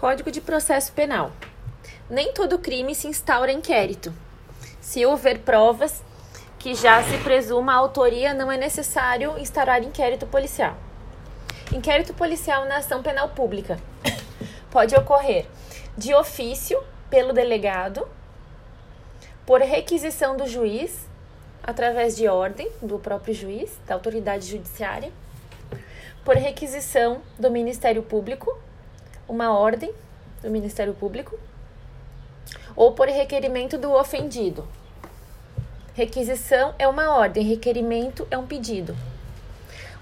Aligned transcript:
Código 0.00 0.30
de 0.30 0.40
Processo 0.40 0.92
Penal. 0.92 1.30
Nem 2.08 2.32
todo 2.32 2.58
crime 2.58 2.94
se 2.94 3.06
instaura 3.06 3.52
inquérito. 3.52 4.10
Se 4.80 5.04
houver 5.04 5.40
provas 5.40 6.02
que 6.58 6.74
já 6.74 7.02
se 7.02 7.18
presuma 7.18 7.74
a 7.74 7.76
autoria, 7.76 8.32
não 8.32 8.50
é 8.50 8.56
necessário 8.56 9.38
instaurar 9.38 9.82
inquérito 9.82 10.26
policial. 10.26 10.74
Inquérito 11.70 12.14
policial 12.14 12.64
na 12.64 12.78
ação 12.78 13.02
penal 13.02 13.28
pública 13.28 13.78
pode 14.70 14.96
ocorrer 14.96 15.46
de 15.98 16.14
ofício 16.14 16.82
pelo 17.10 17.34
delegado, 17.34 18.08
por 19.44 19.60
requisição 19.60 20.34
do 20.34 20.46
juiz, 20.46 21.06
através 21.62 22.16
de 22.16 22.26
ordem 22.26 22.72
do 22.80 22.98
próprio 22.98 23.34
juiz, 23.34 23.78
da 23.86 23.96
autoridade 23.96 24.46
judiciária, 24.46 25.12
por 26.24 26.36
requisição 26.36 27.20
do 27.38 27.50
Ministério 27.50 28.02
Público, 28.02 28.58
uma 29.30 29.56
ordem 29.56 29.94
do 30.42 30.50
Ministério 30.50 30.92
Público, 30.92 31.38
ou 32.74 32.92
por 32.92 33.06
requerimento 33.06 33.78
do 33.78 33.92
ofendido. 33.92 34.66
Requisição 35.94 36.74
é 36.78 36.88
uma 36.88 37.14
ordem, 37.14 37.44
requerimento 37.44 38.26
é 38.30 38.36
um 38.36 38.46
pedido. 38.46 38.96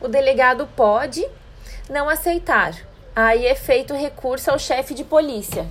O 0.00 0.08
delegado 0.08 0.66
pode 0.74 1.28
não 1.90 2.08
aceitar. 2.08 2.74
Aí 3.14 3.46
é 3.46 3.54
feito 3.54 3.94
recurso 3.94 4.50
ao 4.50 4.58
chefe 4.58 4.94
de 4.94 5.04
polícia. 5.04 5.66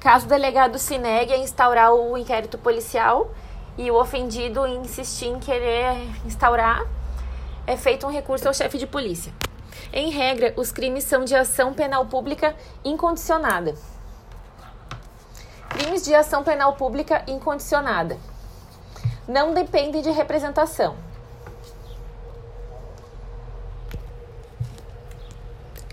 Caso 0.00 0.26
o 0.26 0.28
delegado 0.28 0.78
se 0.78 0.96
negue 0.96 1.32
a 1.32 1.38
instaurar 1.38 1.92
o 1.92 2.16
inquérito 2.16 2.56
policial 2.56 3.34
e 3.76 3.90
o 3.90 4.00
ofendido 4.00 4.66
insistir 4.66 5.26
em 5.26 5.40
querer 5.40 5.96
instaurar, 6.24 6.86
é 7.66 7.76
feito 7.76 8.06
um 8.06 8.10
recurso 8.10 8.46
ao 8.46 8.54
chefe 8.54 8.78
de 8.78 8.86
polícia. 8.86 9.32
Em 9.92 10.10
regra, 10.10 10.52
os 10.56 10.72
crimes 10.72 11.04
são 11.04 11.24
de 11.24 11.34
ação 11.34 11.72
penal 11.72 12.06
pública 12.06 12.54
incondicionada. 12.84 13.74
Crimes 15.68 16.04
de 16.04 16.14
ação 16.14 16.44
penal 16.44 16.74
pública 16.74 17.24
incondicionada 17.26 18.16
não 19.26 19.54
dependem 19.54 20.02
de 20.02 20.10
representação. 20.10 20.96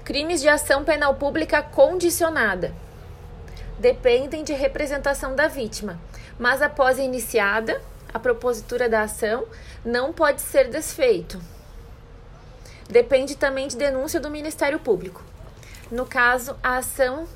Crimes 0.03 0.41
de 0.41 0.49
ação 0.49 0.83
penal 0.83 1.15
pública 1.15 1.61
condicionada 1.63 2.73
dependem 3.79 4.43
de 4.43 4.53
representação 4.53 5.35
da 5.35 5.47
vítima, 5.47 5.99
mas 6.37 6.61
após 6.61 6.99
iniciada, 6.99 7.81
a 8.13 8.19
propositura 8.19 8.89
da 8.89 9.03
ação 9.03 9.45
não 9.85 10.11
pode 10.11 10.41
ser 10.41 10.69
desfeito. 10.69 11.41
Depende 12.91 13.35
também 13.35 13.67
de 13.67 13.77
denúncia 13.77 14.19
do 14.19 14.29
Ministério 14.29 14.77
Público. 14.77 15.23
No 15.89 16.05
caso, 16.05 16.55
a 16.61 16.77
ação 16.77 17.27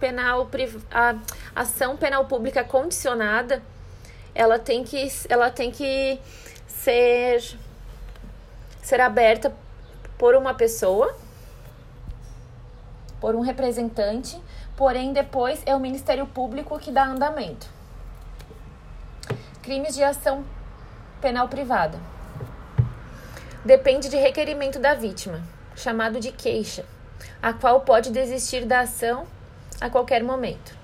penal, 0.00 0.48
a 0.92 1.14
ação 1.54 1.96
penal 1.96 2.24
pública 2.26 2.64
condicionada, 2.64 3.62
ela 4.34 4.58
tem 4.58 4.82
que, 4.84 5.08
ela 5.28 5.50
tem 5.50 5.70
que 5.70 6.20
ser, 6.66 7.56
ser 8.82 9.00
aberta 9.00 9.54
por 10.18 10.34
uma 10.34 10.52
pessoa 10.52 11.16
por 13.24 13.34
um 13.34 13.40
representante, 13.40 14.38
porém 14.76 15.14
depois 15.14 15.62
é 15.64 15.74
o 15.74 15.80
Ministério 15.80 16.26
Público 16.26 16.78
que 16.78 16.90
dá 16.90 17.06
andamento. 17.06 17.66
Crimes 19.62 19.94
de 19.94 20.02
ação 20.02 20.44
penal 21.22 21.48
privada. 21.48 21.98
Depende 23.64 24.10
de 24.10 24.18
requerimento 24.18 24.78
da 24.78 24.92
vítima, 24.92 25.42
chamado 25.74 26.20
de 26.20 26.30
queixa, 26.30 26.84
a 27.40 27.54
qual 27.54 27.80
pode 27.80 28.10
desistir 28.10 28.66
da 28.66 28.80
ação 28.80 29.26
a 29.80 29.88
qualquer 29.88 30.22
momento. 30.22 30.76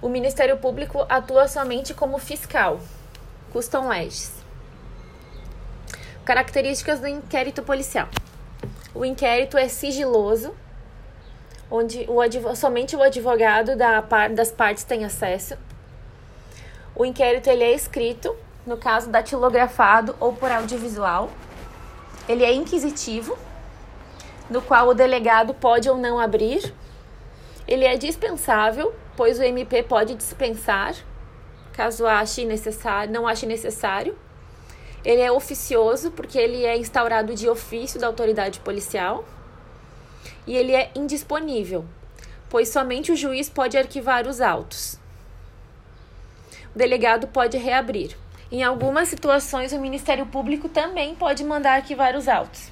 O 0.00 0.08
Ministério 0.08 0.56
Público 0.58 1.04
atua 1.08 1.48
somente 1.48 1.92
como 1.92 2.18
fiscal, 2.18 2.78
custom 3.52 3.88
legis. 3.88 4.32
Características 6.24 7.00
do 7.00 7.08
inquérito 7.08 7.62
policial. 7.64 8.08
O 8.94 9.04
inquérito 9.04 9.58
é 9.58 9.66
sigiloso, 9.66 10.54
onde 11.68 12.06
o 12.08 12.54
somente 12.54 12.94
o 12.94 13.02
advogado 13.02 13.74
da 13.74 14.00
par 14.02 14.30
das 14.30 14.52
partes 14.52 14.84
tem 14.84 15.04
acesso. 15.04 15.56
O 16.94 17.04
inquérito 17.04 17.50
ele 17.50 17.64
é 17.64 17.72
escrito, 17.72 18.36
no 18.66 18.76
caso 18.76 19.10
datilografado 19.10 20.16
ou 20.18 20.32
por 20.32 20.50
audiovisual. 20.50 21.30
Ele 22.28 22.44
é 22.44 22.52
inquisitivo, 22.52 23.36
no 24.48 24.62
qual 24.62 24.88
o 24.88 24.94
delegado 24.94 25.54
pode 25.54 25.88
ou 25.88 25.96
não 25.96 26.18
abrir. 26.18 26.72
Ele 27.66 27.84
é 27.84 27.96
dispensável, 27.96 28.94
pois 29.16 29.38
o 29.38 29.42
MP 29.42 29.82
pode 29.82 30.14
dispensar, 30.14 30.94
caso 31.72 32.06
ache 32.06 32.44
necessário, 32.44 33.12
não 33.12 33.26
ache 33.26 33.46
necessário. 33.46 34.16
Ele 35.04 35.20
é 35.20 35.30
oficioso 35.30 36.10
porque 36.10 36.38
ele 36.38 36.64
é 36.64 36.76
instaurado 36.78 37.34
de 37.34 37.48
ofício 37.48 38.00
da 38.00 38.06
autoridade 38.06 38.60
policial. 38.60 39.24
E 40.46 40.56
ele 40.56 40.74
é 40.74 40.90
indisponível, 40.94 41.84
pois 42.48 42.68
somente 42.68 43.12
o 43.12 43.16
juiz 43.16 43.48
pode 43.48 43.76
arquivar 43.76 44.26
os 44.26 44.40
autos. 44.40 44.98
O 46.74 46.78
delegado 46.78 47.26
pode 47.28 47.58
reabrir. 47.58 48.16
Em 48.54 48.62
algumas 48.62 49.08
situações, 49.08 49.72
o 49.72 49.80
Ministério 49.80 50.24
Público 50.26 50.68
também 50.68 51.16
pode 51.16 51.42
mandar 51.42 51.72
arquivar 51.72 52.14
os 52.14 52.28
autos. 52.28 52.70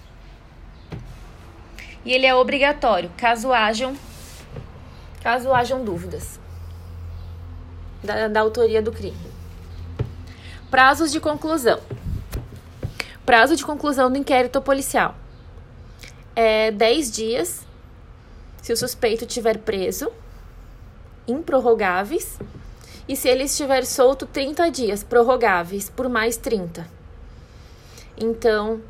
E 2.05 2.13
ele 2.13 2.25
é 2.25 2.33
obrigatório, 2.33 3.11
caso 3.17 3.53
hajam, 3.53 3.97
caso 5.21 5.53
hajam 5.53 5.85
dúvidas 5.85 6.39
da, 8.01 8.29
da 8.29 8.41
autoria 8.41 8.81
do 8.81 8.93
crime. 8.93 9.19
Prazos 10.71 11.11
de 11.11 11.19
conclusão. 11.19 11.81
Prazo 13.27 13.57
de 13.57 13.65
conclusão 13.65 14.09
do 14.09 14.17
inquérito 14.17 14.63
policial 14.63 15.17
é 16.37 16.71
10 16.71 17.11
dias 17.11 17.67
se 18.63 18.73
o 18.73 18.77
suspeito 18.77 19.25
estiver 19.25 19.59
preso, 19.59 20.13
improrrogáveis, 21.27 22.39
e 23.09 23.17
se 23.17 23.29
ele 23.29 23.45
estiver 23.45 23.85
solto, 23.85 24.27
30 24.27 24.71
dias, 24.71 25.03
prorrogáveis 25.03 25.91
por 25.91 26.09
mais 26.09 26.37
30. 26.37 26.87
Então, 28.17 28.81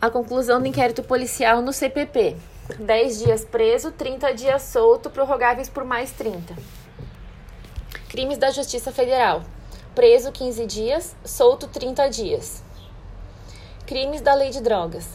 a 0.00 0.10
conclusão 0.10 0.60
do 0.60 0.66
inquérito 0.66 1.02
policial 1.02 1.62
no 1.62 1.72
CPP: 1.72 2.36
10 2.78 3.18
dias 3.20 3.44
preso, 3.44 3.90
30 3.92 4.34
dias 4.34 4.62
solto, 4.62 5.08
prorrogáveis 5.08 5.68
por 5.68 5.84
mais 5.84 6.12
30. 6.12 6.54
Crimes 8.08 8.36
da 8.36 8.50
Justiça 8.50 8.92
Federal: 8.92 9.42
preso 9.94 10.30
15 10.30 10.66
dias, 10.66 11.16
solto 11.24 11.66
30 11.68 12.08
dias. 12.10 12.62
Crimes 13.86 14.20
da 14.20 14.34
Lei 14.34 14.50
de 14.50 14.60
Drogas. 14.60 15.08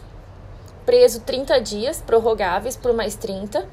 Preso 0.86 1.22
30 1.22 1.62
dias, 1.62 2.02
prorrogáveis 2.02 2.76
por 2.76 2.92
mais 2.94 3.16
30. 3.16 3.66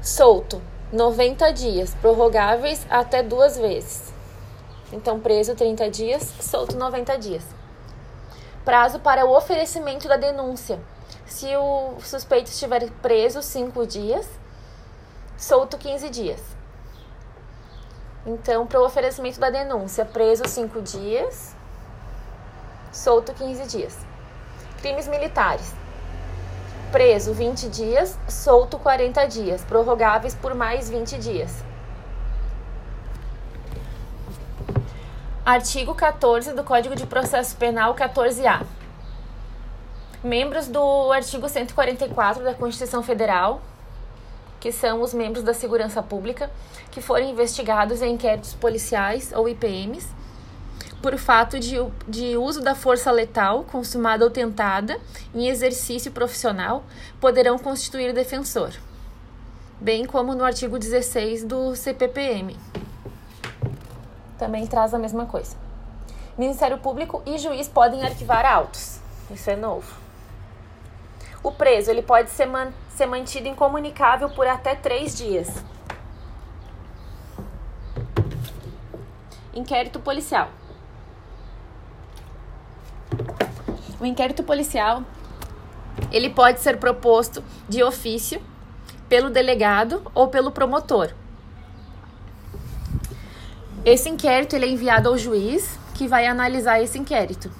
Solto 0.00 0.62
90 0.92 1.52
dias, 1.52 1.94
prorrogáveis 2.00 2.86
até 2.88 3.22
duas 3.22 3.56
vezes. 3.56 4.12
Então, 4.92 5.18
preso 5.18 5.54
30 5.54 5.90
dias, 5.90 6.22
solto 6.40 6.76
90 6.76 7.18
dias. 7.18 7.44
Prazo 8.64 9.00
para 9.00 9.26
o 9.26 9.36
oferecimento 9.36 10.06
da 10.06 10.16
denúncia. 10.16 10.80
Se 11.26 11.56
o 11.56 11.94
suspeito 12.00 12.50
estiver 12.50 12.88
preso 13.02 13.42
5 13.42 13.86
dias, 13.86 14.28
solto 15.36 15.76
15 15.76 16.08
dias. 16.08 16.40
Então, 18.24 18.66
para 18.66 18.80
o 18.80 18.84
oferecimento 18.84 19.40
da 19.40 19.50
denúncia, 19.50 20.04
preso 20.04 20.44
5 20.46 20.80
dias, 20.82 21.54
solto 22.92 23.32
15 23.34 23.66
dias. 23.66 23.98
Crimes 24.80 25.08
militares. 25.08 25.74
Preso 26.96 27.34
20 27.34 27.68
dias, 27.68 28.18
solto 28.26 28.78
40 28.78 29.26
dias, 29.26 29.62
prorrogáveis 29.62 30.34
por 30.34 30.54
mais 30.54 30.88
20 30.88 31.18
dias. 31.18 31.62
Artigo 35.44 35.94
14 35.94 36.54
do 36.54 36.64
Código 36.64 36.96
de 36.96 37.04
Processo 37.06 37.54
Penal 37.56 37.94
14A. 37.94 38.64
Membros 40.24 40.68
do 40.68 41.12
artigo 41.12 41.50
144 41.50 42.42
da 42.42 42.54
Constituição 42.54 43.02
Federal, 43.02 43.60
que 44.58 44.72
são 44.72 45.02
os 45.02 45.12
membros 45.12 45.44
da 45.44 45.52
segurança 45.52 46.02
pública, 46.02 46.50
que 46.90 47.02
forem 47.02 47.30
investigados 47.30 48.00
em 48.00 48.14
inquéritos 48.14 48.54
policiais 48.54 49.34
ou 49.36 49.46
IPMs, 49.46 50.08
por 51.06 51.16
fato 51.18 51.60
de, 51.60 51.76
de 52.08 52.36
uso 52.36 52.60
da 52.60 52.74
força 52.74 53.12
letal, 53.12 53.62
consumada 53.62 54.24
ou 54.24 54.30
tentada, 54.30 54.98
em 55.32 55.46
exercício 55.46 56.10
profissional, 56.10 56.82
poderão 57.20 57.56
constituir 57.60 58.12
defensor, 58.12 58.72
bem 59.80 60.04
como 60.04 60.34
no 60.34 60.42
artigo 60.42 60.76
16 60.76 61.44
do 61.44 61.76
CPPM. 61.76 62.56
Também 64.36 64.66
traz 64.66 64.92
a 64.94 64.98
mesma 64.98 65.26
coisa. 65.26 65.56
Ministério 66.36 66.78
Público 66.78 67.22
e 67.24 67.38
juiz 67.38 67.68
podem 67.68 68.02
arquivar 68.02 68.44
autos. 68.44 68.98
Isso 69.30 69.48
é 69.48 69.54
novo. 69.54 69.96
O 71.40 71.52
preso 71.52 71.88
ele 71.88 72.02
pode 72.02 72.30
ser, 72.30 72.46
man 72.46 72.72
ser 72.96 73.06
mantido 73.06 73.46
incomunicável 73.46 74.28
por 74.30 74.48
até 74.48 74.74
três 74.74 75.16
dias. 75.16 75.46
Inquérito 79.54 80.00
policial. 80.00 80.50
O 84.00 84.04
inquérito 84.04 84.42
policial 84.42 85.02
ele 86.12 86.30
pode 86.30 86.60
ser 86.60 86.78
proposto 86.78 87.42
de 87.68 87.82
ofício 87.82 88.40
pelo 89.08 89.30
delegado 89.30 90.02
ou 90.14 90.28
pelo 90.28 90.50
promotor. 90.50 91.10
Esse 93.84 94.08
inquérito 94.08 94.54
ele 94.54 94.66
é 94.66 94.70
enviado 94.70 95.08
ao 95.08 95.16
juiz 95.16 95.78
que 95.94 96.08
vai 96.08 96.26
analisar 96.26 96.82
esse 96.82 96.98
inquérito. 96.98 97.50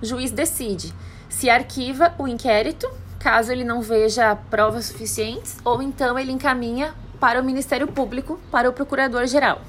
O 0.00 0.06
juiz 0.06 0.30
decide 0.30 0.94
se 1.28 1.50
arquiva 1.50 2.14
o 2.18 2.26
inquérito, 2.26 2.88
caso 3.18 3.52
ele 3.52 3.64
não 3.64 3.82
veja 3.82 4.36
provas 4.48 4.86
suficientes, 4.86 5.58
ou 5.64 5.82
então 5.82 6.18
ele 6.18 6.32
encaminha 6.32 6.94
para 7.20 7.40
o 7.40 7.44
Ministério 7.44 7.86
Público, 7.86 8.40
para 8.50 8.70
o 8.70 8.72
Procurador-Geral. 8.72 9.60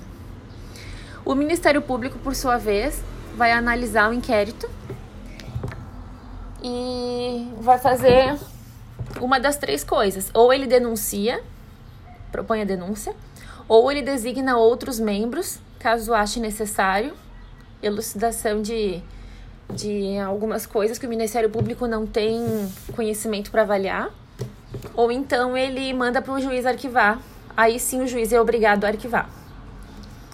O 1.26 1.36
Ministério 1.36 1.82
Público, 1.82 2.18
por 2.20 2.36
sua 2.36 2.58
vez, 2.58 3.04
vai 3.36 3.52
analisar 3.52 4.10
o 4.10 4.14
inquérito 4.14 4.70
e 6.68 7.48
vai 7.60 7.78
fazer 7.78 8.38
uma 9.22 9.40
das 9.40 9.58
três 9.58 9.84
coisas. 9.84 10.30
Ou 10.34 10.52
ele 10.52 10.68
denuncia, 10.68 11.42
propõe 12.32 12.62
a 12.62 12.66
denúncia, 12.66 13.16
ou 13.68 13.92
ele 13.92 14.02
designa 14.02 14.58
outros 14.58 15.00
membros, 15.00 15.60
caso 15.80 16.14
ache 16.14 16.40
necessário, 16.40 17.14
elucidação 17.82 18.62
de, 18.62 19.02
de 19.74 20.18
algumas 20.20 20.66
coisas 20.66 20.98
que 20.98 21.06
o 21.06 21.10
Ministério 21.10 21.50
Público 21.50 21.88
não 21.88 22.06
tem 22.06 22.42
conhecimento 22.96 23.52
para 23.52 23.62
avaliar, 23.62 24.10
ou 24.94 25.12
então 25.12 25.56
ele 25.56 25.94
manda 25.94 26.22
para 26.22 26.34
o 26.34 26.40
juiz 26.40 26.66
arquivar. 26.66 27.20
Aí 27.56 27.80
sim 27.80 28.02
o 28.04 28.08
juiz 28.08 28.32
é 28.32 28.40
obrigado 28.40 28.86
a 28.86 28.90
arquivar. 28.90 29.30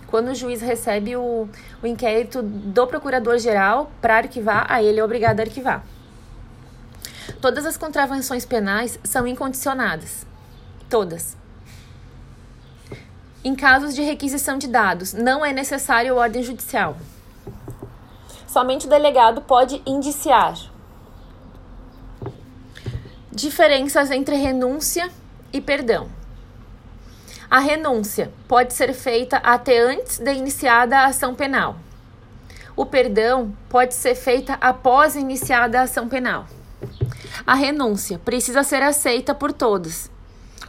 Quando 0.08 0.30
o 0.30 0.36
juiz 0.36 0.62
recebe 0.62 1.16
o, 1.16 1.48
o 1.82 1.88
inquérito 1.88 2.44
do 2.44 2.86
procurador-geral 2.86 3.90
para 4.00 4.18
arquivar, 4.18 4.68
aí 4.70 4.86
ele 4.86 5.00
é 5.00 5.04
obrigado 5.04 5.40
a 5.40 5.44
arquivar. 5.44 5.84
Todas 7.44 7.66
as 7.66 7.76
contravenções 7.76 8.46
penais 8.46 8.98
são 9.04 9.28
incondicionadas. 9.28 10.26
Todas. 10.90 11.36
Em 13.44 13.54
casos 13.54 13.94
de 13.94 14.02
requisição 14.02 14.58
de 14.58 14.66
dados, 14.66 15.12
não 15.12 15.46
é 15.46 15.52
necessário 15.52 16.16
ordem 16.16 16.42
judicial. 16.42 16.96
Somente 18.48 18.86
o 18.86 18.90
delegado 18.90 19.42
pode 19.42 19.82
indiciar. 19.86 20.58
Diferenças 23.30 24.10
entre 24.10 24.38
renúncia 24.38 25.10
e 25.52 25.60
perdão. 25.60 26.10
A 27.52 27.60
renúncia 27.60 28.32
pode 28.48 28.74
ser 28.74 28.94
feita 28.94 29.36
até 29.36 29.80
antes 29.80 30.18
de 30.18 30.34
iniciada 30.34 30.98
a 30.98 31.08
ação 31.08 31.36
penal. 31.36 31.76
O 32.74 32.86
perdão 32.86 33.54
pode 33.68 33.96
ser 33.96 34.16
feita 34.16 34.58
após 34.62 35.18
iniciada 35.18 35.82
a 35.82 35.84
ação 35.84 36.08
penal. 36.08 36.48
A 37.46 37.56
renúncia 37.56 38.20
precisa 38.20 38.64
ser 38.64 38.82
aceita 38.82 39.36
por 39.36 39.52
todos. 39.52 40.10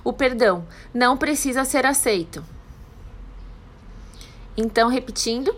O 0.02 0.12
perdão 0.12 0.66
não 0.92 1.16
precisa 1.16 1.64
ser 1.64 1.86
aceito. 1.86 2.44
Então, 4.56 4.88
repetindo: 4.88 5.54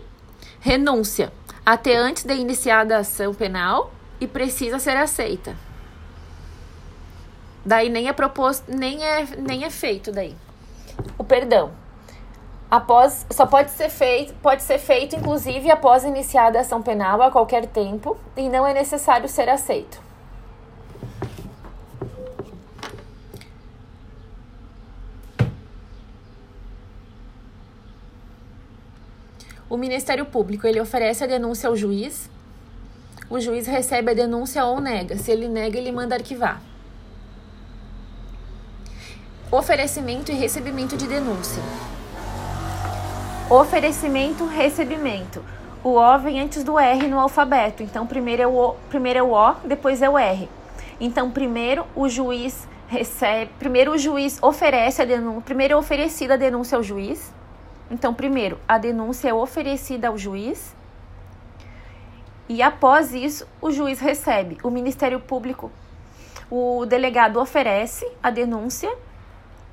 renúncia 0.59 1.31
até 1.65 1.95
antes 1.95 2.23
de 2.23 2.33
iniciada 2.35 2.95
a 2.95 2.99
ação 2.99 3.33
penal 3.33 3.91
e 4.19 4.27
precisa 4.27 4.79
ser 4.79 4.97
aceita. 4.97 5.55
Daí 7.65 7.89
nem 7.89 8.07
é 8.07 8.13
proposto, 8.13 8.63
nem 8.67 9.03
é, 9.03 9.25
nem 9.37 9.65
é 9.65 9.69
feito 9.69 10.11
daí 10.11 10.35
o 11.17 11.23
perdão. 11.23 11.71
Após, 12.69 13.25
só 13.31 13.45
pode 13.45 13.71
ser 13.71 13.89
feito, 13.89 14.33
pode 14.35 14.61
ser 14.61 14.77
feito 14.77 15.15
inclusive 15.15 15.71
após 15.71 16.03
iniciada 16.03 16.57
a 16.57 16.61
ação 16.61 16.81
penal 16.81 17.21
a 17.21 17.31
qualquer 17.31 17.65
tempo 17.67 18.17
e 18.35 18.49
não 18.49 18.67
é 18.67 18.73
necessário 18.73 19.29
ser 19.29 19.47
aceito. 19.47 20.06
O 29.77 29.79
Ministério 29.79 30.25
Público 30.25 30.65
ele 30.65 30.81
oferece 30.81 31.23
a 31.23 31.27
denúncia 31.27 31.69
ao 31.69 31.75
juiz. 31.75 32.31
O 33.29 33.39
juiz 33.39 33.67
recebe 33.67 34.09
a 34.09 34.13
denúncia 34.15 34.65
ou 34.65 34.81
nega. 34.81 35.19
Se 35.19 35.29
ele 35.29 35.47
nega, 35.47 35.77
ele 35.77 35.91
manda 35.91 36.15
arquivar. 36.15 36.59
Oferecimento 39.51 40.31
e 40.31 40.33
recebimento 40.33 40.97
de 40.97 41.05
denúncia. 41.05 41.61
Oferecimento, 43.51 44.47
recebimento. 44.47 45.45
O 45.83 45.91
O 45.91 46.17
vem 46.17 46.41
antes 46.41 46.63
do 46.63 46.79
R 46.79 47.07
no 47.07 47.19
alfabeto. 47.19 47.83
Então, 47.83 48.07
primeiro 48.07 48.41
é 48.41 48.47
o 48.47 48.55
O, 48.55 48.73
primeiro 48.89 49.19
é 49.19 49.21
o, 49.21 49.35
o 49.35 49.55
depois 49.63 50.01
é 50.01 50.09
o 50.09 50.17
R. 50.17 50.49
Então, 50.99 51.29
primeiro 51.29 51.85
o 51.95 52.09
juiz 52.09 52.67
recebe, 52.87 53.51
primeiro 53.59 53.91
o 53.91 53.97
juiz 53.99 54.39
oferece 54.41 55.03
a 55.03 55.05
denúncia, 55.05 55.41
primeiro 55.41 55.75
é 55.75 55.77
oferecida 55.77 56.33
a 56.33 56.37
denúncia 56.37 56.75
ao 56.75 56.81
juiz. 56.81 57.36
Então, 57.89 58.13
primeiro, 58.13 58.59
a 58.67 58.77
denúncia 58.77 59.29
é 59.29 59.33
oferecida 59.33 60.09
ao 60.09 60.17
juiz. 60.17 60.75
E 62.49 62.61
após 62.61 63.13
isso, 63.13 63.47
o 63.61 63.71
juiz 63.71 63.99
recebe. 63.99 64.57
O 64.63 64.69
Ministério 64.69 65.19
Público, 65.19 65.71
o 66.49 66.85
delegado 66.85 67.39
oferece 67.39 68.09
a 68.21 68.29
denúncia 68.29 68.93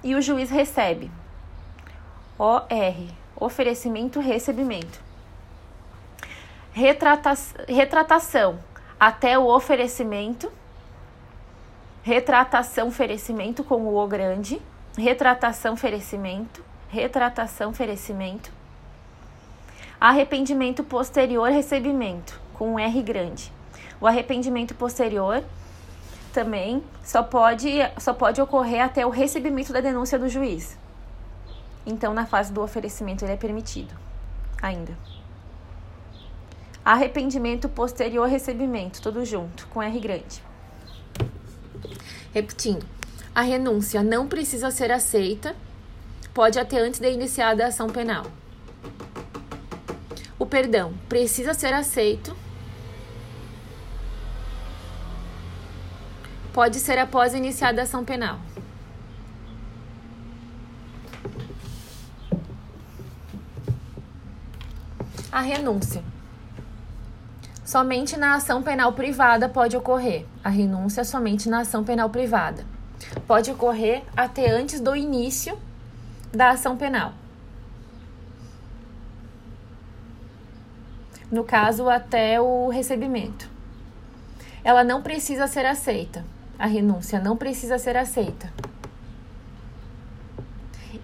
e 0.02 0.14
o 0.14 0.22
juiz 0.22 0.50
recebe. 0.50 1.10
OR, 2.38 2.64
oferecimento, 3.36 4.20
recebimento. 4.20 5.00
Retrata 6.72 7.34
retratação, 7.68 8.58
até 8.98 9.38
o 9.38 9.46
oferecimento. 9.46 10.50
Retratação, 12.02 12.88
oferecimento 12.88 13.62
com 13.62 13.82
o 13.82 13.96
O 13.96 14.06
grande. 14.06 14.60
Retratação, 14.98 15.74
oferecimento. 15.74 16.73
Retratação, 16.94 17.70
oferecimento. 17.70 18.52
Arrependimento 20.00 20.84
posterior, 20.84 21.50
recebimento, 21.50 22.40
com 22.52 22.74
um 22.74 22.78
R 22.78 23.02
grande. 23.02 23.52
O 24.00 24.06
arrependimento 24.06 24.76
posterior 24.76 25.42
também 26.32 26.84
só 27.02 27.20
pode, 27.20 27.78
só 27.98 28.14
pode 28.14 28.40
ocorrer 28.40 28.80
até 28.80 29.04
o 29.04 29.10
recebimento 29.10 29.72
da 29.72 29.80
denúncia 29.80 30.16
do 30.16 30.28
juiz. 30.28 30.78
Então, 31.84 32.14
na 32.14 32.26
fase 32.26 32.52
do 32.52 32.62
oferecimento, 32.62 33.24
ele 33.24 33.32
é 33.32 33.36
permitido 33.36 33.92
ainda. 34.62 34.96
Arrependimento 36.84 37.68
posterior 37.68 38.28
recebimento, 38.28 39.02
tudo 39.02 39.24
junto, 39.24 39.66
com 39.66 39.82
R 39.82 39.98
grande. 39.98 40.40
Repetindo, 42.32 42.86
a 43.34 43.40
renúncia 43.40 44.00
não 44.00 44.28
precisa 44.28 44.70
ser 44.70 44.92
aceita, 44.92 45.56
pode 46.34 46.58
até 46.58 46.78
antes 46.78 46.98
de 46.98 47.10
iniciada 47.10 47.64
a 47.64 47.68
ação 47.68 47.88
penal. 47.88 48.26
O 50.38 50.44
perdão 50.44 50.92
precisa 51.08 51.54
ser 51.54 51.72
aceito 51.72 52.36
pode 56.54 56.78
ser 56.78 56.98
após 56.98 57.34
iniciada 57.34 57.80
a 57.80 57.84
ação 57.84 58.04
penal. 58.04 58.38
A 65.32 65.40
renúncia. 65.40 66.00
Somente 67.64 68.16
na 68.16 68.36
ação 68.36 68.62
penal 68.62 68.92
privada 68.92 69.48
pode 69.48 69.76
ocorrer. 69.76 70.24
A 70.44 70.48
renúncia 70.48 71.02
somente 71.02 71.48
na 71.48 71.62
ação 71.62 71.82
penal 71.82 72.08
privada. 72.08 72.64
Pode 73.26 73.50
ocorrer 73.50 74.04
até 74.16 74.48
antes 74.48 74.78
do 74.80 74.94
início 74.94 75.58
da 76.34 76.50
ação 76.50 76.76
penal. 76.76 77.12
No 81.30 81.44
caso, 81.44 81.88
até 81.88 82.40
o 82.40 82.68
recebimento. 82.68 83.48
Ela 84.62 84.84
não 84.84 85.02
precisa 85.02 85.46
ser 85.46 85.66
aceita 85.66 86.24
a 86.58 86.66
renúncia 86.66 87.20
não 87.20 87.36
precisa 87.36 87.78
ser 87.78 87.96
aceita. 87.96 88.52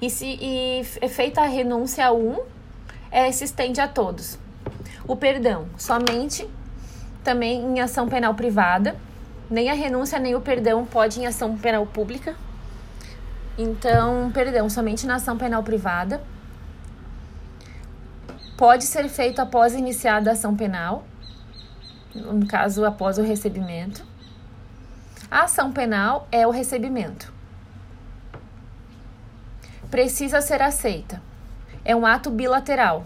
E 0.01 0.09
se 0.09 0.39
e 0.41 0.81
é 1.01 1.09
feita 1.09 1.43
a 1.43 1.47
renúncia 1.47 2.07
a 2.07 2.13
um, 2.13 2.39
é, 3.11 3.31
se 3.31 3.45
estende 3.45 3.81
a 3.81 3.89
todos. 3.89 4.39
O 5.07 5.17
perdão, 5.17 5.67
somente 5.77 6.49
também 7.23 7.61
em 7.61 7.81
ação 7.81 8.09
penal 8.09 8.35
privada. 8.35 8.97
Nem 9.51 9.69
a 9.69 9.75
renúncia 9.75 10.19
nem 10.19 10.35
o 10.35 10.41
perdão 10.41 10.87
pode 10.87 11.21
em 11.21 11.27
ação 11.27 11.57
penal 11.59 11.85
pública. 11.85 12.37
Então, 13.59 14.31
perdão, 14.33 14.69
somente 14.71 15.07
na 15.07 15.17
ação 15.17 15.37
penal 15.37 15.63
privada. 15.63 16.23
Pode 18.57 18.85
ser 18.85 19.09
feito 19.09 19.41
após 19.41 19.75
iniciada 19.75 20.31
a 20.31 20.33
ação 20.35 20.55
penal, 20.55 21.05
no 22.15 22.47
caso, 22.47 22.85
após 22.85 23.17
o 23.17 23.23
recebimento 23.23 24.05
A 25.31 25.45
ação 25.45 25.73
penal 25.73 26.29
é 26.31 26.47
o 26.47 26.51
recebimento. 26.51 27.33
Precisa 29.91 30.41
ser 30.41 30.61
aceita. 30.61 31.23
É 31.85 31.97
um 31.97 32.05
ato 32.05 32.31
bilateral, 32.31 33.05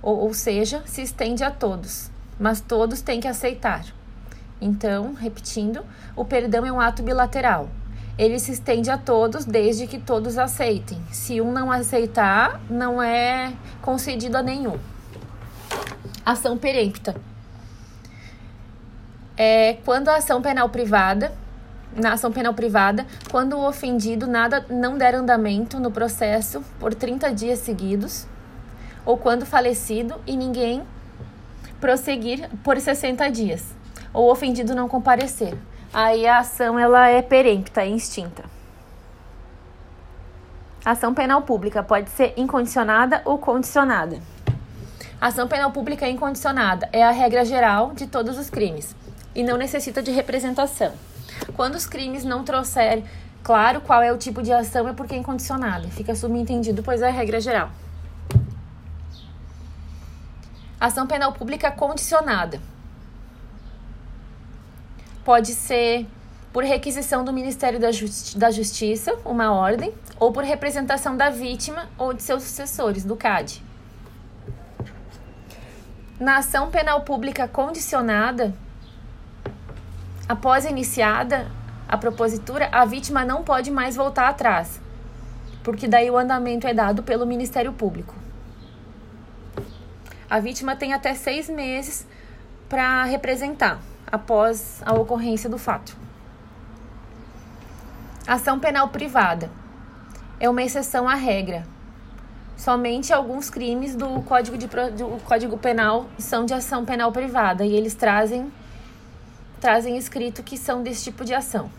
ou, 0.00 0.18
ou 0.18 0.34
seja, 0.34 0.82
se 0.86 1.02
estende 1.02 1.42
a 1.42 1.50
todos, 1.50 2.10
mas 2.38 2.60
todos 2.60 3.02
têm 3.02 3.20
que 3.20 3.28
aceitar. 3.28 3.84
Então, 4.60 5.14
repetindo, 5.14 5.84
o 6.14 6.24
perdão 6.24 6.64
é 6.64 6.72
um 6.72 6.80
ato 6.80 7.02
bilateral. 7.02 7.68
Ele 8.16 8.38
se 8.38 8.52
estende 8.52 8.90
a 8.90 8.98
todos 8.98 9.44
desde 9.44 9.86
que 9.86 9.98
todos 9.98 10.38
aceitem. 10.38 11.00
Se 11.10 11.40
um 11.40 11.50
não 11.50 11.70
aceitar, 11.70 12.60
não 12.70 13.02
é 13.02 13.52
concedido 13.82 14.36
a 14.38 14.42
nenhum. 14.42 14.78
Ação 16.24 16.56
perempta. 16.56 17.14
É 19.36 19.78
quando 19.84 20.08
a 20.08 20.16
ação 20.16 20.40
penal 20.40 20.68
privada, 20.68 21.32
na 21.96 22.12
ação 22.12 22.30
penal 22.30 22.54
privada, 22.54 23.04
quando 23.30 23.56
o 23.56 23.66
ofendido 23.66 24.26
nada 24.26 24.64
não 24.70 24.96
der 24.96 25.14
andamento 25.14 25.80
no 25.80 25.90
processo 25.90 26.62
por 26.78 26.94
30 26.94 27.32
dias 27.34 27.58
seguidos, 27.58 28.26
ou 29.04 29.18
quando 29.18 29.44
falecido 29.44 30.14
e 30.26 30.36
ninguém 30.36 30.84
prosseguir 31.80 32.48
por 32.62 32.80
60 32.80 33.28
dias 33.30 33.74
ou 34.14 34.28
o 34.28 34.30
ofendido 34.30 34.74
não 34.74 34.88
comparecer. 34.88 35.54
Aí 35.94 36.26
a 36.26 36.40
ação 36.40 36.76
ela 36.76 37.08
é 37.08 37.22
perempta, 37.22 37.82
é 37.82 37.88
extinta. 37.88 38.42
Ação 40.84 41.14
penal 41.14 41.42
pública 41.42 41.84
pode 41.84 42.10
ser 42.10 42.34
incondicionada 42.36 43.22
ou 43.24 43.38
condicionada. 43.38 44.18
Ação 45.20 45.46
penal 45.46 45.70
pública 45.70 46.08
incondicionada 46.08 46.88
é 46.92 47.04
a 47.04 47.12
regra 47.12 47.44
geral 47.44 47.92
de 47.92 48.08
todos 48.08 48.36
os 48.36 48.50
crimes 48.50 48.96
e 49.36 49.44
não 49.44 49.56
necessita 49.56 50.02
de 50.02 50.10
representação. 50.10 50.92
Quando 51.54 51.76
os 51.76 51.86
crimes 51.86 52.24
não 52.24 52.42
trouxerem 52.42 53.04
claro 53.44 53.80
qual 53.80 54.02
é 54.02 54.12
o 54.12 54.18
tipo 54.18 54.42
de 54.42 54.52
ação, 54.52 54.88
é 54.88 54.92
porque 54.92 55.14
é 55.14 55.18
incondicionada. 55.18 55.86
Fica 55.90 56.16
subentendido, 56.16 56.82
pois 56.82 57.02
é 57.02 57.08
a 57.08 57.12
regra 57.12 57.40
geral. 57.40 57.70
Ação 60.80 61.06
penal 61.06 61.32
pública 61.32 61.70
condicionada 61.70 62.73
Pode 65.24 65.54
ser 65.54 66.06
por 66.52 66.62
requisição 66.62 67.24
do 67.24 67.32
Ministério 67.32 67.80
da, 67.80 67.90
Justi 67.90 68.36
da 68.38 68.50
Justiça, 68.50 69.16
uma 69.24 69.52
ordem, 69.52 69.92
ou 70.20 70.30
por 70.30 70.44
representação 70.44 71.16
da 71.16 71.30
vítima 71.30 71.88
ou 71.96 72.12
de 72.12 72.22
seus 72.22 72.42
sucessores, 72.42 73.04
do 73.06 73.16
CAD. 73.16 73.62
Na 76.20 76.36
ação 76.36 76.70
penal 76.70 77.00
pública 77.00 77.48
condicionada, 77.48 78.54
após 80.28 80.66
iniciada 80.66 81.50
a 81.88 81.96
propositura, 81.96 82.68
a 82.70 82.84
vítima 82.84 83.24
não 83.24 83.42
pode 83.42 83.70
mais 83.70 83.96
voltar 83.96 84.28
atrás, 84.28 84.78
porque 85.62 85.88
daí 85.88 86.10
o 86.10 86.18
andamento 86.18 86.66
é 86.66 86.74
dado 86.74 87.02
pelo 87.02 87.26
Ministério 87.26 87.72
Público. 87.72 88.14
A 90.28 90.38
vítima 90.38 90.76
tem 90.76 90.92
até 90.92 91.14
seis 91.14 91.48
meses 91.48 92.06
para 92.68 93.04
representar 93.04 93.80
após 94.14 94.80
a 94.84 94.94
ocorrência 94.94 95.50
do 95.50 95.58
fato. 95.58 95.96
Ação 98.26 98.58
penal 98.58 98.88
privada 98.88 99.50
é 100.40 100.48
uma 100.48 100.62
exceção 100.62 101.08
à 101.08 101.14
regra. 101.14 101.66
Somente 102.56 103.12
alguns 103.12 103.50
crimes 103.50 103.94
do 103.96 104.22
Código, 104.22 104.56
de, 104.56 104.66
do 104.66 105.20
Código 105.24 105.58
Penal 105.58 106.06
são 106.18 106.46
de 106.46 106.54
ação 106.54 106.84
penal 106.84 107.10
privada 107.10 107.66
e 107.66 107.74
eles 107.74 107.94
trazem, 107.94 108.52
trazem 109.60 109.96
escrito 109.96 110.42
que 110.42 110.56
são 110.56 110.82
desse 110.82 111.04
tipo 111.04 111.24
de 111.24 111.34
ação. 111.34 111.70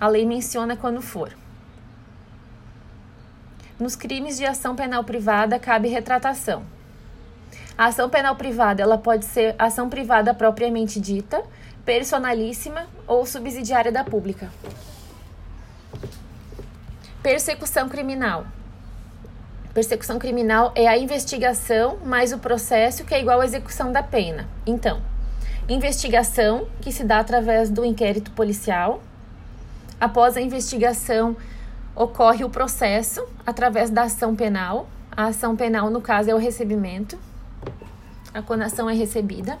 A 0.00 0.08
lei 0.08 0.24
menciona 0.26 0.76
quando 0.76 1.02
for. 1.02 1.36
Nos 3.78 3.94
crimes 3.94 4.38
de 4.38 4.46
ação 4.46 4.74
penal 4.74 5.04
privada 5.04 5.58
cabe 5.58 5.88
retratação. 5.88 6.64
A 7.76 7.86
ação 7.86 8.08
penal 8.08 8.36
privada, 8.36 8.82
ela 8.82 8.96
pode 8.96 9.24
ser 9.24 9.56
ação 9.58 9.88
privada 9.90 10.32
propriamente 10.32 11.00
dita, 11.00 11.42
personalíssima 11.84 12.86
ou 13.04 13.26
subsidiária 13.26 13.90
da 13.90 14.04
pública. 14.04 14.48
Persecução 17.20 17.88
criminal. 17.88 18.46
Persecução 19.72 20.20
criminal 20.20 20.70
é 20.76 20.86
a 20.86 20.96
investigação 20.96 21.98
mais 22.04 22.32
o 22.32 22.38
processo 22.38 23.04
que 23.04 23.12
é 23.12 23.20
igual 23.20 23.40
à 23.40 23.44
execução 23.44 23.90
da 23.90 24.04
pena. 24.04 24.46
Então, 24.64 25.02
investigação, 25.68 26.68
que 26.80 26.92
se 26.92 27.02
dá 27.02 27.18
através 27.18 27.70
do 27.70 27.84
inquérito 27.84 28.30
policial. 28.30 29.02
Após 30.00 30.36
a 30.36 30.40
investigação, 30.40 31.36
ocorre 31.96 32.44
o 32.44 32.50
processo 32.50 33.26
através 33.44 33.90
da 33.90 34.02
ação 34.02 34.36
penal. 34.36 34.88
A 35.10 35.24
ação 35.24 35.56
penal, 35.56 35.90
no 35.90 36.00
caso, 36.00 36.30
é 36.30 36.34
o 36.34 36.38
recebimento 36.38 37.18
a 38.34 38.42
condenação 38.42 38.90
é 38.90 38.94
recebida 38.94 39.58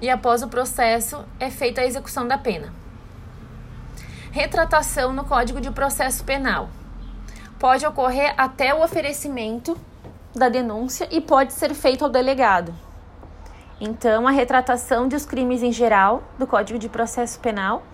e 0.00 0.10
após 0.10 0.42
o 0.42 0.48
processo 0.48 1.24
é 1.38 1.48
feita 1.48 1.80
a 1.80 1.86
execução 1.86 2.26
da 2.26 2.36
pena. 2.36 2.74
Retratação 4.32 5.12
no 5.12 5.24
Código 5.24 5.60
de 5.60 5.70
Processo 5.70 6.24
Penal. 6.24 6.68
Pode 7.60 7.86
ocorrer 7.86 8.34
até 8.36 8.74
o 8.74 8.82
oferecimento 8.82 9.78
da 10.34 10.48
denúncia 10.48 11.06
e 11.10 11.20
pode 11.20 11.52
ser 11.52 11.72
feito 11.72 12.04
ao 12.04 12.10
delegado. 12.10 12.74
Então, 13.80 14.26
a 14.26 14.32
retratação 14.32 15.06
dos 15.06 15.24
crimes 15.24 15.62
em 15.62 15.70
geral 15.70 16.22
do 16.38 16.46
Código 16.46 16.78
de 16.78 16.88
Processo 16.88 17.38
Penal 17.38 17.84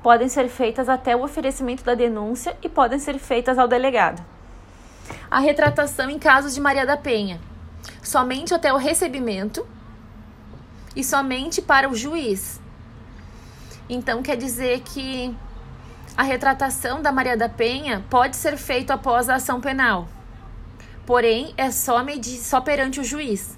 podem 0.00 0.28
ser 0.28 0.48
feitas 0.48 0.88
até 0.88 1.16
o 1.16 1.24
oferecimento 1.24 1.82
da 1.82 1.94
denúncia 1.94 2.56
e 2.62 2.68
podem 2.68 3.00
ser 3.00 3.18
feitas 3.18 3.58
ao 3.58 3.66
delegado. 3.66 4.24
A 5.28 5.40
retratação 5.40 6.08
em 6.08 6.18
casos 6.18 6.54
de 6.54 6.60
Maria 6.60 6.86
da 6.86 6.96
Penha 6.96 7.40
somente 8.02 8.54
até 8.54 8.72
o 8.72 8.76
recebimento 8.76 9.66
e 10.94 11.04
somente 11.04 11.62
para 11.62 11.88
o 11.88 11.94
juiz. 11.94 12.60
Então 13.88 14.22
quer 14.22 14.36
dizer 14.36 14.80
que 14.80 15.34
a 16.16 16.22
retratação 16.22 17.00
da 17.00 17.12
Maria 17.12 17.36
da 17.36 17.48
Penha 17.48 18.04
pode 18.10 18.36
ser 18.36 18.56
feita 18.56 18.94
após 18.94 19.28
a 19.28 19.36
ação 19.36 19.60
penal. 19.60 20.08
Porém, 21.06 21.54
é 21.56 21.70
só, 21.70 22.02
medir, 22.02 22.38
só 22.38 22.60
perante 22.60 23.00
o 23.00 23.04
juiz. 23.04 23.56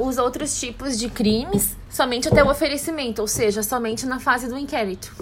Os 0.00 0.18
outros 0.18 0.60
tipos 0.60 0.98
de 0.98 1.08
crimes, 1.08 1.76
somente 1.90 2.28
até 2.28 2.44
o 2.44 2.50
oferecimento, 2.50 3.20
ou 3.20 3.26
seja, 3.26 3.62
somente 3.62 4.06
na 4.06 4.20
fase 4.20 4.46
do 4.46 4.58
inquérito. 4.58 5.12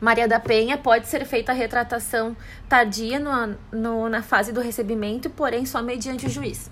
Maria 0.00 0.26
da 0.26 0.40
Penha 0.40 0.78
pode 0.78 1.06
ser 1.08 1.26
feita 1.26 1.52
a 1.52 1.54
retratação 1.54 2.34
tardia 2.66 3.18
no, 3.18 3.56
no, 3.70 4.08
na 4.08 4.22
fase 4.22 4.50
do 4.50 4.60
recebimento, 4.60 5.28
porém 5.28 5.66
só 5.66 5.82
mediante 5.82 6.26
o 6.26 6.30
juiz. 6.30 6.70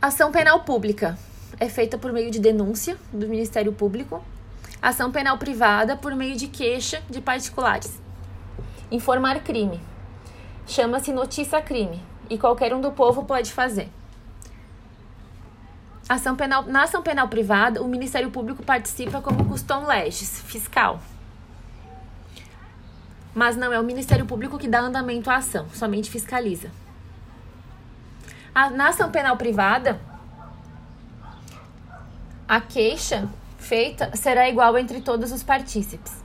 Ação 0.00 0.32
penal 0.32 0.64
pública 0.64 1.16
é 1.60 1.68
feita 1.68 1.96
por 1.96 2.12
meio 2.12 2.28
de 2.28 2.40
denúncia 2.40 2.96
do 3.12 3.28
Ministério 3.28 3.72
Público. 3.72 4.24
Ação 4.80 5.12
penal 5.12 5.38
privada 5.38 5.96
por 5.96 6.12
meio 6.16 6.34
de 6.34 6.48
queixa 6.48 7.00
de 7.08 7.20
particulares. 7.20 8.00
Informar 8.90 9.38
crime. 9.44 9.80
Chama-se 10.66 11.12
notícia 11.12 11.62
crime 11.62 12.02
e 12.28 12.36
qualquer 12.36 12.74
um 12.74 12.80
do 12.80 12.90
povo 12.90 13.22
pode 13.22 13.52
fazer. 13.52 13.88
Ação 16.08 16.34
penal, 16.34 16.64
na 16.64 16.82
ação 16.82 17.00
penal 17.00 17.28
privada, 17.28 17.80
o 17.80 17.86
Ministério 17.86 18.30
Público 18.30 18.62
participa 18.64 19.22
como 19.22 19.44
custom 19.44 19.86
legis, 19.86 20.42
fiscal. 20.42 21.00
Mas 23.34 23.56
não 23.56 23.72
é 23.72 23.80
o 23.80 23.84
Ministério 23.84 24.26
Público 24.26 24.58
que 24.58 24.68
dá 24.68 24.80
andamento 24.80 25.30
à 25.30 25.36
ação, 25.36 25.66
somente 25.72 26.10
fiscaliza. 26.10 26.70
A, 28.54 28.68
na 28.70 28.88
ação 28.88 29.10
penal 29.10 29.36
privada, 29.36 29.98
a 32.46 32.60
queixa 32.60 33.28
feita 33.56 34.14
será 34.14 34.48
igual 34.48 34.76
entre 34.76 35.00
todos 35.00 35.32
os 35.32 35.42
partícipes. 35.42 36.22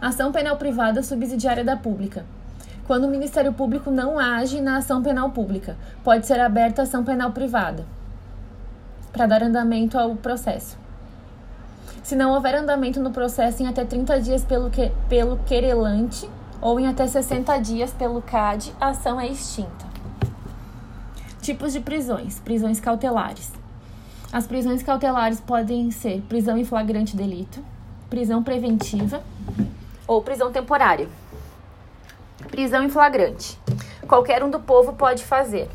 Ação 0.00 0.30
penal 0.30 0.56
privada 0.56 1.02
subsidiária 1.02 1.64
da 1.64 1.76
pública. 1.76 2.24
Quando 2.86 3.04
o 3.04 3.10
Ministério 3.10 3.54
Público 3.54 3.90
não 3.90 4.18
age 4.18 4.60
na 4.60 4.76
ação 4.76 5.02
penal 5.02 5.30
pública, 5.30 5.76
pode 6.04 6.26
ser 6.26 6.38
aberta 6.38 6.82
ação 6.82 7.02
penal 7.02 7.32
privada 7.32 7.86
para 9.10 9.26
dar 9.26 9.42
andamento 9.42 9.98
ao 9.98 10.14
processo. 10.14 10.83
Se 12.04 12.14
não 12.14 12.34
houver 12.34 12.54
andamento 12.54 13.00
no 13.00 13.10
processo 13.10 13.62
em 13.62 13.66
até 13.66 13.82
30 13.82 14.20
dias 14.20 14.44
pelo, 14.44 14.68
que, 14.68 14.92
pelo 15.08 15.38
querelante 15.38 16.28
ou 16.60 16.78
em 16.78 16.86
até 16.86 17.06
60 17.06 17.56
dias 17.60 17.92
pelo 17.92 18.20
CAD, 18.20 18.74
a 18.78 18.88
ação 18.88 19.18
é 19.18 19.26
extinta. 19.26 19.86
Tipos 21.40 21.72
de 21.72 21.80
prisões: 21.80 22.38
prisões 22.40 22.78
cautelares. 22.78 23.50
As 24.30 24.46
prisões 24.46 24.82
cautelares 24.82 25.40
podem 25.40 25.90
ser 25.90 26.20
prisão 26.28 26.58
em 26.58 26.64
flagrante 26.64 27.16
delito, 27.16 27.64
prisão 28.10 28.42
preventiva 28.42 29.22
ou 30.06 30.20
prisão 30.20 30.52
temporária. 30.52 31.08
Prisão 32.50 32.84
em 32.84 32.90
flagrante. 32.90 33.58
qualquer 34.06 34.44
um 34.44 34.50
do 34.50 34.60
povo 34.60 34.92
pode 34.92 35.24
fazer. 35.24 35.70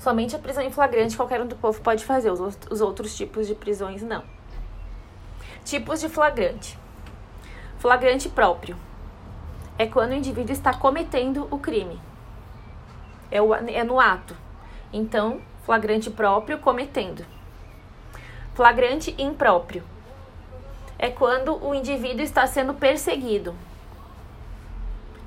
Somente 0.00 0.34
a 0.34 0.40
prisão 0.40 0.64
em 0.64 0.72
flagrante 0.72 1.16
qualquer 1.16 1.40
um 1.40 1.46
do 1.46 1.54
povo 1.54 1.80
pode 1.80 2.04
fazer, 2.04 2.32
os, 2.32 2.58
os 2.68 2.80
outros 2.80 3.16
tipos 3.16 3.46
de 3.46 3.54
prisões 3.54 4.02
não. 4.02 4.41
Tipos 5.64 6.00
de 6.00 6.08
flagrante: 6.08 6.78
flagrante 7.78 8.28
próprio 8.28 8.76
é 9.78 9.86
quando 9.86 10.10
o 10.10 10.14
indivíduo 10.14 10.52
está 10.52 10.74
cometendo 10.74 11.46
o 11.50 11.58
crime, 11.58 12.00
é, 13.30 13.40
o, 13.40 13.54
é 13.54 13.84
no 13.84 14.00
ato. 14.00 14.36
Então, 14.92 15.40
flagrante 15.64 16.10
próprio 16.10 16.58
cometendo. 16.58 17.24
Flagrante 18.54 19.14
impróprio 19.16 19.82
é 20.98 21.08
quando 21.08 21.56
o 21.64 21.74
indivíduo 21.74 22.22
está 22.22 22.46
sendo 22.46 22.74
perseguido. 22.74 23.54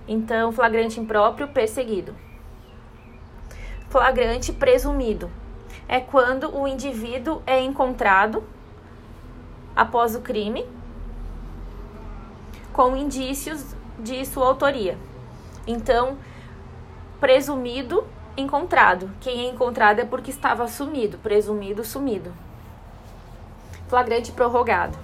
Então, 0.08 0.52
flagrante 0.52 1.00
impróprio, 1.00 1.48
perseguido. 1.48 2.16
Flagrante 3.90 4.54
presumido 4.54 5.32
é 5.88 6.00
quando 6.00 6.56
o 6.56 6.68
indivíduo 6.68 7.42
é 7.48 7.60
encontrado 7.60 8.44
após 9.76 10.16
o 10.16 10.22
crime 10.22 10.66
com 12.72 12.96
indícios 12.96 13.76
de 14.00 14.26
sua 14.26 14.48
autoria. 14.48 14.98
Então, 15.66 16.18
presumido, 17.20 18.04
encontrado. 18.38 19.10
Quem 19.22 19.46
é 19.46 19.50
encontrado 19.50 20.00
é 20.00 20.06
porque 20.06 20.30
estava 20.30 20.68
sumido, 20.68 21.18
presumido, 21.18 21.84
sumido. 21.84 22.34
Flagrante 23.88 24.32
prorrogado 24.32 24.98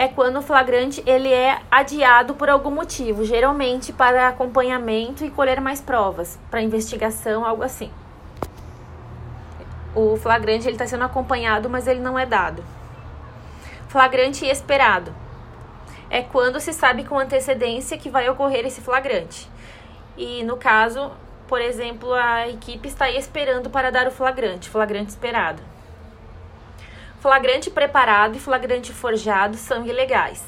é 0.00 0.08
quando 0.08 0.38
o 0.38 0.42
flagrante 0.42 1.02
ele 1.04 1.30
é 1.30 1.60
adiado 1.70 2.34
por 2.34 2.48
algum 2.48 2.70
motivo, 2.70 3.22
geralmente 3.22 3.92
para 3.92 4.28
acompanhamento 4.28 5.26
e 5.26 5.30
colher 5.30 5.60
mais 5.60 5.78
provas, 5.78 6.38
para 6.50 6.62
investigação, 6.62 7.44
algo 7.44 7.62
assim. 7.62 7.90
O 9.94 10.16
flagrante 10.16 10.66
ele 10.66 10.76
está 10.76 10.86
sendo 10.86 11.04
acompanhado, 11.04 11.68
mas 11.68 11.86
ele 11.86 12.00
não 12.00 12.18
é 12.18 12.24
dado. 12.24 12.64
Flagrante 13.90 14.46
esperado 14.46 15.12
é 16.08 16.22
quando 16.22 16.60
se 16.60 16.72
sabe 16.72 17.02
com 17.02 17.18
antecedência 17.18 17.98
que 17.98 18.08
vai 18.08 18.28
ocorrer 18.28 18.64
esse 18.64 18.80
flagrante. 18.80 19.50
E 20.16 20.44
no 20.44 20.56
caso, 20.56 21.10
por 21.48 21.60
exemplo, 21.60 22.14
a 22.14 22.46
equipe 22.46 22.86
está 22.86 23.10
esperando 23.10 23.68
para 23.68 23.90
dar 23.90 24.06
o 24.06 24.12
flagrante, 24.12 24.70
flagrante 24.70 25.10
esperado. 25.10 25.60
Flagrante 27.18 27.68
preparado 27.68 28.36
e 28.36 28.38
flagrante 28.38 28.92
forjado 28.92 29.56
são 29.56 29.84
ilegais. 29.84 30.44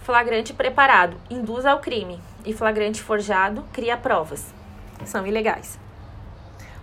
Flagrante 0.00 0.52
preparado 0.52 1.16
induz 1.30 1.64
ao 1.64 1.78
crime 1.78 2.20
e 2.44 2.52
flagrante 2.52 3.00
forjado 3.02 3.64
cria 3.72 3.96
provas. 3.96 4.52
São 5.06 5.26
ilegais. 5.26 5.80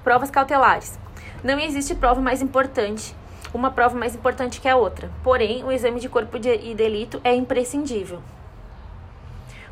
Provas 0.03 0.31
cautelares. 0.31 0.97
Não 1.43 1.59
existe 1.59 1.93
prova 1.93 2.19
mais 2.19 2.41
importante, 2.41 3.15
uma 3.53 3.71
prova 3.71 3.97
mais 3.97 4.15
importante 4.15 4.59
que 4.59 4.67
a 4.67 4.75
outra. 4.75 5.09
Porém, 5.23 5.63
o 5.63 5.71
exame 5.71 5.99
de 5.99 6.09
corpo 6.09 6.37
de, 6.39 6.53
e 6.53 6.75
delito 6.75 7.21
é 7.23 7.33
imprescindível. 7.33 8.21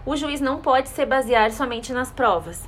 O 0.06 0.16
juiz 0.16 0.40
não 0.40 0.60
pode 0.60 0.90
se 0.90 1.06
basear 1.06 1.52
somente 1.52 1.92
nas 1.92 2.12
provas. 2.12 2.64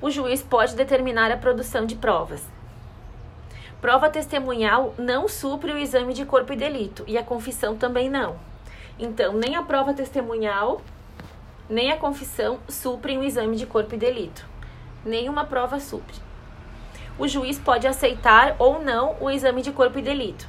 O 0.00 0.10
juiz 0.10 0.42
pode 0.42 0.74
determinar 0.74 1.30
a 1.30 1.36
produção 1.36 1.86
de 1.86 1.96
provas. 1.96 2.42
Prova 3.80 4.10
testemunhal 4.10 4.92
não 4.98 5.28
supre 5.28 5.72
o 5.72 5.78
exame 5.78 6.12
de 6.12 6.24
corpo 6.24 6.52
e 6.52 6.56
delito 6.56 7.04
e 7.06 7.16
a 7.16 7.22
confissão 7.22 7.76
também 7.76 8.10
não. 8.10 8.36
Então, 8.98 9.32
nem 9.32 9.54
a 9.54 9.62
prova 9.62 9.94
testemunhal, 9.94 10.80
nem 11.70 11.92
a 11.92 11.96
confissão 11.96 12.58
suprem 12.68 13.18
o 13.18 13.24
exame 13.24 13.56
de 13.56 13.66
corpo 13.66 13.94
e 13.94 13.98
delito. 13.98 14.44
Nenhuma 15.04 15.44
prova 15.44 15.78
supre. 15.78 16.27
O 17.18 17.26
juiz 17.26 17.58
pode 17.58 17.86
aceitar 17.86 18.54
ou 18.58 18.80
não 18.80 19.16
o 19.20 19.28
exame 19.28 19.60
de 19.60 19.72
corpo 19.72 19.98
e 19.98 20.02
delito. 20.02 20.46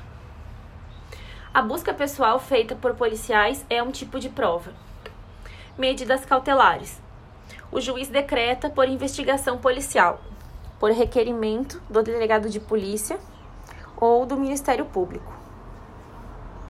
A 1.52 1.62
busca 1.64 1.94
pessoal 1.94 2.40
feita 2.40 2.76
por 2.76 2.94
policiais 2.94 3.66
é 3.70 3.82
um 3.82 3.92
tipo 3.92 4.20
de 4.20 4.30
prova. 4.30 4.72
Medidas 5.78 6.26
cautelares. 6.26 7.02
O 7.72 7.82
juiz 7.82 8.08
decreta 8.08 8.70
por 8.70 8.88
investigação 8.88 9.58
policial 9.58 10.22
por 10.80 10.92
requerimento 10.92 11.82
do 11.90 12.02
delegado 12.02 12.50
de 12.50 12.60
polícia 12.60 13.20
ou 13.98 14.26
do 14.26 14.38
Ministério 14.38 14.86
Público. 14.86 15.39